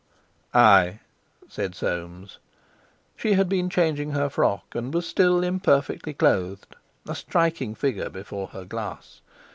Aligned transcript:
"I," 0.51 0.97
said 1.47 1.75
Soames. 1.75 2.39
She 3.15 3.33
had 3.33 3.47
been 3.47 3.69
changing 3.69 4.13
her 4.13 4.29
frock, 4.31 4.73
and 4.73 4.91
was 4.91 5.05
still 5.05 5.43
imperfectly 5.43 6.15
clothed; 6.15 6.75
a 7.07 7.13
striking 7.13 7.75
figure 7.75 8.09
before 8.09 8.47
her 8.47 8.65
glass. 8.65 9.21